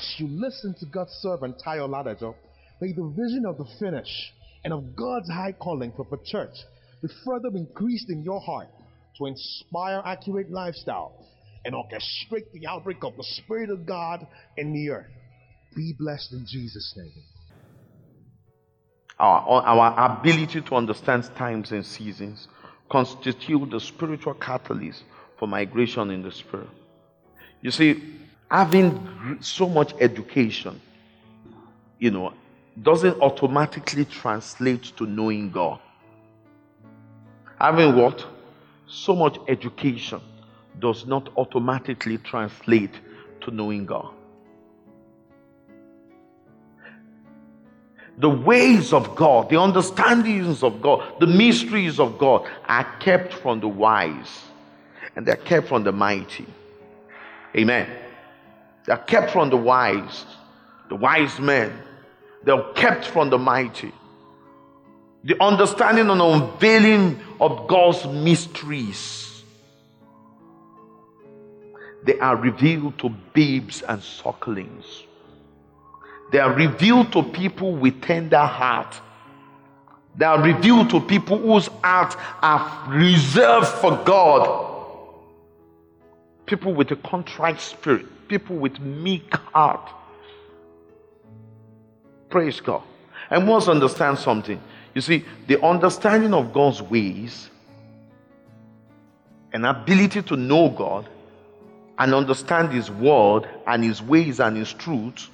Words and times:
as 0.00 0.14
you 0.18 0.28
listen 0.28 0.74
to 0.80 0.86
God's 0.86 1.12
servant 1.20 1.60
Tayo 1.64 1.88
Ladajo, 1.88 2.34
may 2.80 2.92
the 2.92 3.12
vision 3.16 3.44
of 3.46 3.58
the 3.58 3.66
finish 3.78 4.32
and 4.64 4.72
of 4.72 4.96
God's 4.96 5.28
high 5.28 5.52
calling 5.52 5.92
for 5.94 6.06
the 6.10 6.18
church 6.24 6.56
be 7.02 7.08
further 7.24 7.48
increased 7.54 8.10
in 8.10 8.22
your 8.22 8.40
heart 8.40 8.68
to 9.18 9.26
inspire 9.26 10.02
accurate 10.04 10.50
lifestyle 10.50 11.26
and 11.64 11.74
orchestrate 11.74 12.50
the 12.52 12.66
outbreak 12.66 13.02
of 13.04 13.16
the 13.16 13.24
Spirit 13.24 13.70
of 13.70 13.84
God 13.84 14.26
in 14.56 14.72
the 14.72 14.90
earth. 14.90 15.10
Be 15.76 15.94
blessed 15.98 16.32
in 16.32 16.46
Jesus' 16.46 16.94
name. 16.96 17.12
Our, 19.18 19.62
our 19.62 20.18
ability 20.18 20.62
to 20.62 20.74
understand 20.74 21.30
times 21.36 21.72
and 21.72 21.84
seasons 21.84 22.48
constitute 22.90 23.70
the 23.70 23.80
spiritual 23.80 24.34
catalyst 24.34 25.04
for 25.38 25.46
migration 25.46 26.10
in 26.10 26.22
the 26.22 26.32
spirit. 26.32 26.68
You 27.60 27.70
see, 27.70 28.02
having 28.50 29.38
so 29.40 29.68
much 29.68 29.94
education, 30.00 30.80
you 31.98 32.10
know, 32.10 32.32
doesn't 32.82 33.20
automatically 33.20 34.04
translate 34.04 34.84
to 34.96 35.06
knowing 35.06 35.50
God. 35.50 35.78
Having 37.60 37.96
what? 37.96 38.26
So 38.86 39.14
much 39.14 39.38
education 39.48 40.20
does 40.78 41.06
not 41.06 41.28
automatically 41.36 42.18
translate 42.18 42.94
to 43.42 43.50
knowing 43.50 43.86
God. 43.86 44.12
The 48.18 48.28
ways 48.28 48.92
of 48.92 49.14
God, 49.14 49.48
the 49.48 49.56
understandings 49.56 50.62
of 50.62 50.82
God, 50.82 51.20
the 51.20 51.26
mysteries 51.26 52.00
of 52.00 52.18
God 52.18 52.46
are 52.66 52.84
kept 52.98 53.32
from 53.32 53.60
the 53.60 53.68
wise 53.68 54.42
and 55.16 55.24
they're 55.24 55.36
kept 55.36 55.68
from 55.68 55.84
the 55.84 55.92
mighty. 55.92 56.46
Amen. 57.56 57.88
They're 58.86 58.96
kept 58.96 59.30
from 59.30 59.50
the 59.50 59.56
wise, 59.56 60.24
the 60.88 60.96
wise 60.96 61.38
men. 61.38 61.72
They're 62.42 62.62
kept 62.74 63.04
from 63.06 63.30
the 63.30 63.38
mighty. 63.38 63.92
The 65.24 65.42
understanding 65.42 66.08
and 66.08 66.20
unveiling 66.20 67.20
of 67.40 67.68
God's 67.68 68.06
mysteries. 68.06 69.42
They 72.04 72.18
are 72.18 72.36
revealed 72.36 72.98
to 73.00 73.10
babes 73.10 73.82
and 73.82 74.02
sucklings. 74.02 75.04
They 76.32 76.38
are 76.38 76.52
revealed 76.52 77.12
to 77.12 77.22
people 77.22 77.74
with 77.74 78.00
tender 78.00 78.38
heart. 78.38 78.98
They 80.16 80.24
are 80.24 80.42
revealed 80.42 80.90
to 80.90 81.00
people 81.00 81.38
whose 81.38 81.68
hearts 81.82 82.16
are 82.42 82.88
reserved 82.88 83.68
for 83.68 83.96
God. 84.04 84.66
People 86.46 86.74
with 86.74 86.90
a 86.90 86.96
contrite 86.96 87.60
spirit, 87.60 88.06
people 88.30 88.56
with 88.56 88.78
meek 88.78 89.34
heart. 89.34 89.90
Praise 92.30 92.60
God. 92.60 92.82
And 93.28 93.44
must 93.44 93.68
understand 93.68 94.18
something. 94.18 94.60
You 94.94 95.00
see, 95.00 95.24
the 95.48 95.62
understanding 95.62 96.32
of 96.32 96.52
God's 96.52 96.80
ways, 96.80 97.50
an 99.52 99.64
ability 99.64 100.22
to 100.22 100.36
know 100.36 100.70
God 100.70 101.08
and 101.98 102.14
understand 102.14 102.72
His 102.72 102.88
word 102.90 103.48
and 103.66 103.82
His 103.82 104.00
ways 104.00 104.38
and 104.38 104.56
His 104.56 104.72
truths 104.72 105.28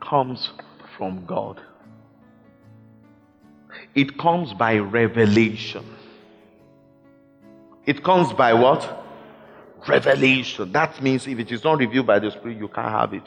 comes 0.00 0.50
from 0.96 1.26
God. 1.26 1.60
It 3.96 4.16
comes 4.16 4.54
by 4.54 4.78
revelation. 4.78 5.84
It 7.84 8.04
comes 8.04 8.32
by 8.32 8.54
what? 8.54 9.05
Revelation. 9.88 10.72
That 10.72 11.00
means 11.02 11.26
if 11.26 11.38
it 11.38 11.52
is 11.52 11.64
not 11.64 11.78
revealed 11.78 12.06
by 12.06 12.18
the 12.18 12.30
Spirit, 12.30 12.58
you 12.58 12.68
can't 12.68 12.88
have 12.88 13.14
it. 13.14 13.24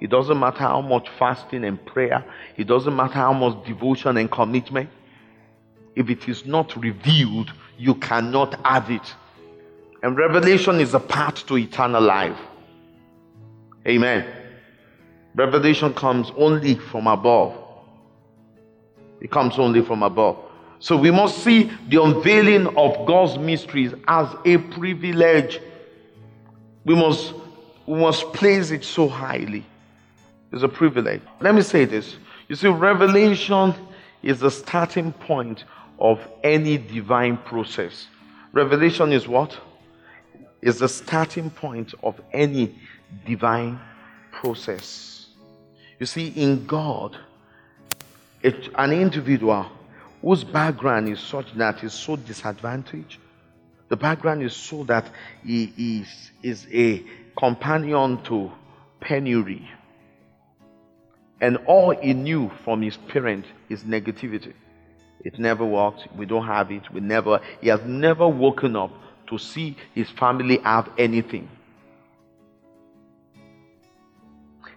It 0.00 0.10
doesn't 0.10 0.38
matter 0.38 0.58
how 0.58 0.80
much 0.80 1.08
fasting 1.18 1.64
and 1.64 1.84
prayer, 1.86 2.24
it 2.56 2.66
doesn't 2.66 2.94
matter 2.94 3.14
how 3.14 3.32
much 3.32 3.64
devotion 3.64 4.16
and 4.16 4.30
commitment. 4.30 4.90
If 5.94 6.10
it 6.10 6.28
is 6.28 6.44
not 6.46 6.74
revealed, 6.76 7.52
you 7.78 7.94
cannot 7.94 8.64
have 8.66 8.90
it. 8.90 9.14
And 10.02 10.16
revelation 10.16 10.80
is 10.80 10.94
a 10.94 11.00
path 11.00 11.46
to 11.46 11.56
eternal 11.56 12.02
life. 12.02 12.38
Amen. 13.86 14.26
Revelation 15.34 15.94
comes 15.94 16.32
only 16.36 16.74
from 16.74 17.06
above. 17.06 17.56
It 19.20 19.30
comes 19.30 19.58
only 19.58 19.82
from 19.82 20.02
above. 20.02 20.36
So 20.80 20.96
we 20.96 21.12
must 21.12 21.38
see 21.44 21.70
the 21.88 22.02
unveiling 22.02 22.66
of 22.76 23.06
God's 23.06 23.38
mysteries 23.38 23.94
as 24.08 24.26
a 24.44 24.56
privilege. 24.56 25.60
We 26.84 26.94
must, 26.94 27.34
we 27.86 27.98
must 27.98 28.32
place 28.32 28.70
it 28.70 28.84
so 28.84 29.08
highly. 29.08 29.64
It's 30.52 30.62
a 30.62 30.68
privilege. 30.68 31.22
Let 31.40 31.54
me 31.54 31.62
say 31.62 31.84
this. 31.84 32.16
You 32.48 32.56
see, 32.56 32.68
revelation 32.68 33.74
is 34.22 34.40
the 34.40 34.50
starting 34.50 35.12
point 35.12 35.64
of 35.98 36.20
any 36.42 36.78
divine 36.78 37.38
process. 37.38 38.06
Revelation 38.52 39.12
is 39.12 39.26
what? 39.26 39.56
Is 40.60 40.78
the 40.78 40.88
starting 40.88 41.50
point 41.50 41.94
of 42.02 42.20
any 42.32 42.74
divine 43.26 43.80
process. 44.30 45.26
You 45.98 46.06
see, 46.06 46.28
in 46.28 46.66
God, 46.66 47.16
it, 48.42 48.68
an 48.76 48.92
individual 48.92 49.66
whose 50.20 50.44
background 50.44 51.08
is 51.08 51.20
such 51.20 51.52
that 51.54 51.80
he's 51.80 51.92
so 51.92 52.16
disadvantaged, 52.16 53.18
the 53.92 53.96
background 53.98 54.42
is 54.42 54.56
so 54.56 54.84
that 54.84 55.04
he 55.44 55.70
is, 55.76 56.30
is 56.42 56.66
a 56.72 57.04
companion 57.38 58.22
to 58.22 58.50
penury. 59.00 59.68
And 61.42 61.58
all 61.66 61.90
he 61.90 62.14
knew 62.14 62.50
from 62.64 62.80
his 62.80 62.96
parent 62.96 63.44
is 63.68 63.84
negativity. 63.84 64.54
It 65.22 65.38
never 65.38 65.66
worked. 65.66 66.08
We 66.16 66.24
don't 66.24 66.46
have 66.46 66.72
it. 66.72 66.90
We 66.90 67.00
never, 67.02 67.42
he 67.60 67.68
has 67.68 67.82
never 67.84 68.26
woken 68.26 68.76
up 68.76 68.92
to 69.26 69.36
see 69.36 69.76
his 69.94 70.08
family 70.08 70.56
have 70.64 70.88
anything. 70.96 71.50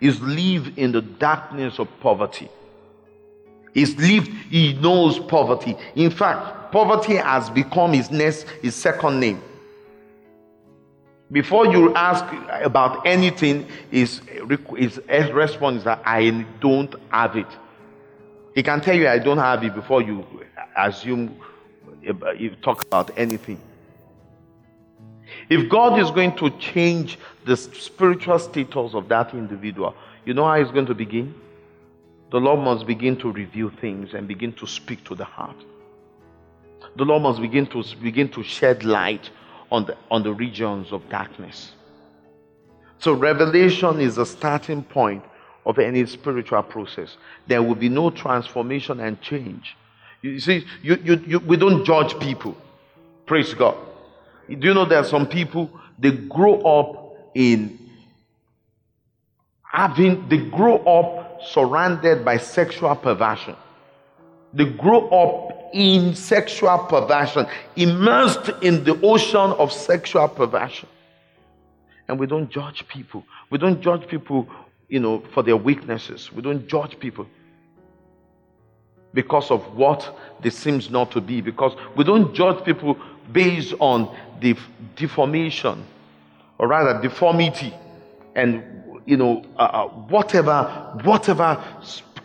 He's 0.00 0.20
live 0.20 0.76
in 0.76 0.90
the 0.90 1.02
darkness 1.02 1.78
of 1.78 1.86
poverty. 2.00 2.48
He's 3.74 3.96
lived, 3.96 4.28
he 4.50 4.74
knows 4.74 5.18
poverty. 5.18 5.76
In 5.96 6.10
fact, 6.10 6.72
poverty 6.72 7.16
has 7.16 7.50
become 7.50 7.92
his 7.92 8.10
next, 8.10 8.48
his 8.62 8.74
second 8.74 9.18
name. 9.18 9.42
Before 11.32 11.66
you 11.66 11.92
ask 11.94 12.24
about 12.62 13.04
anything, 13.04 13.66
his, 13.90 14.20
his 14.76 15.30
response 15.32 15.78
is 15.78 15.84
that 15.84 16.00
I 16.06 16.46
don't 16.60 16.94
have 17.10 17.36
it. 17.36 17.48
He 18.54 18.62
can 18.62 18.80
tell 18.80 18.94
you 18.94 19.08
I 19.08 19.18
don't 19.18 19.38
have 19.38 19.64
it 19.64 19.74
before 19.74 20.00
you 20.00 20.24
assume 20.76 21.36
uh, 22.06 22.30
you 22.32 22.50
talk 22.62 22.82
about 22.82 23.10
anything. 23.18 23.60
If 25.48 25.68
God 25.68 25.98
is 25.98 26.10
going 26.12 26.36
to 26.36 26.50
change 26.58 27.18
the 27.44 27.56
spiritual 27.56 28.38
status 28.38 28.94
of 28.94 29.08
that 29.08 29.34
individual, 29.34 29.96
you 30.24 30.34
know 30.34 30.44
how 30.44 30.62
he's 30.62 30.70
going 30.70 30.86
to 30.86 30.94
begin? 30.94 31.34
The 32.34 32.40
Lord 32.40 32.58
must 32.58 32.84
begin 32.84 33.16
to 33.18 33.30
reveal 33.30 33.70
things 33.80 34.12
and 34.12 34.26
begin 34.26 34.52
to 34.54 34.66
speak 34.66 35.04
to 35.04 35.14
the 35.14 35.24
heart. 35.24 35.54
The 36.96 37.04
Lord 37.04 37.22
must 37.22 37.40
begin 37.40 37.64
to 37.66 37.84
begin 38.02 38.28
to 38.30 38.42
shed 38.42 38.82
light 38.82 39.30
on 39.70 39.84
the 39.84 39.96
on 40.10 40.24
the 40.24 40.34
regions 40.34 40.90
of 40.90 41.08
darkness. 41.08 41.70
So 42.98 43.12
revelation 43.12 44.00
is 44.00 44.16
the 44.16 44.26
starting 44.26 44.82
point 44.82 45.22
of 45.64 45.78
any 45.78 46.04
spiritual 46.06 46.64
process. 46.64 47.16
There 47.46 47.62
will 47.62 47.76
be 47.76 47.88
no 47.88 48.10
transformation 48.10 48.98
and 48.98 49.20
change. 49.20 49.76
You 50.20 50.40
see, 50.40 50.66
you, 50.82 50.96
you, 51.04 51.22
you, 51.24 51.38
we 51.38 51.56
don't 51.56 51.84
judge 51.84 52.18
people. 52.18 52.56
Praise 53.26 53.54
God. 53.54 53.76
Do 54.48 54.66
you 54.66 54.74
know 54.74 54.86
there 54.86 54.98
are 54.98 55.04
some 55.04 55.28
people 55.28 55.70
they 56.00 56.10
grow 56.10 56.60
up 56.62 57.30
in 57.36 57.78
having 59.74 60.28
they 60.28 60.38
grow 60.38 60.76
up 60.84 61.42
surrounded 61.42 62.24
by 62.24 62.36
sexual 62.36 62.94
perversion. 62.94 63.56
They 64.52 64.66
grow 64.66 65.08
up 65.08 65.70
in 65.72 66.14
sexual 66.14 66.78
perversion, 66.78 67.46
immersed 67.74 68.50
in 68.62 68.84
the 68.84 68.96
ocean 69.02 69.50
of 69.58 69.72
sexual 69.72 70.28
perversion. 70.28 70.88
And 72.06 72.20
we 72.20 72.26
don't 72.28 72.48
judge 72.48 72.86
people. 72.86 73.24
We 73.50 73.58
don't 73.58 73.80
judge 73.80 74.06
people, 74.06 74.46
you 74.88 75.00
know, 75.00 75.24
for 75.32 75.42
their 75.42 75.56
weaknesses. 75.56 76.32
We 76.32 76.40
don't 76.40 76.68
judge 76.68 76.96
people 77.00 77.26
because 79.12 79.50
of 79.50 79.60
what 79.74 80.16
they 80.40 80.50
seems 80.50 80.88
not 80.88 81.10
to 81.12 81.20
be. 81.20 81.40
Because 81.40 81.72
we 81.96 82.04
don't 82.04 82.32
judge 82.32 82.64
people 82.64 82.96
based 83.32 83.74
on 83.80 84.16
the 84.40 84.56
deformation, 84.94 85.84
or 86.58 86.68
rather 86.68 87.02
deformity, 87.02 87.74
and 88.36 88.73
you 89.06 89.16
know 89.16 89.44
uh, 89.56 89.62
uh, 89.62 89.88
whatever 89.88 91.00
whatever 91.04 91.62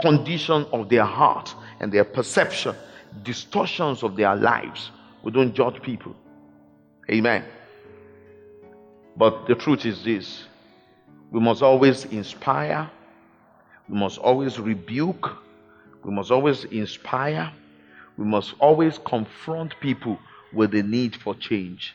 condition 0.00 0.66
of 0.72 0.88
their 0.88 1.04
heart 1.04 1.54
and 1.80 1.92
their 1.92 2.04
perception, 2.04 2.74
distortions 3.22 4.02
of 4.02 4.16
their 4.16 4.34
lives. 4.34 4.90
We 5.22 5.32
don't 5.32 5.54
judge 5.54 5.80
people. 5.82 6.14
Amen. 7.10 7.44
But 9.16 9.46
the 9.46 9.54
truth 9.54 9.86
is 9.86 10.02
this 10.04 10.44
we 11.30 11.40
must 11.40 11.62
always 11.62 12.04
inspire, 12.06 12.90
we 13.88 13.98
must 13.98 14.18
always 14.18 14.58
rebuke, 14.58 15.30
we 16.04 16.12
must 16.12 16.30
always 16.30 16.64
inspire, 16.64 17.52
we 18.16 18.24
must 18.24 18.54
always 18.58 18.98
confront 18.98 19.78
people 19.80 20.18
with 20.52 20.70
the 20.70 20.82
need 20.82 21.16
for 21.16 21.34
change. 21.34 21.94